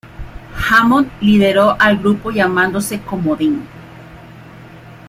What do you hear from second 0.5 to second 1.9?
Hammond lideró